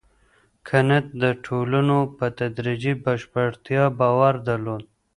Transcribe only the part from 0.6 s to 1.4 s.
کنت د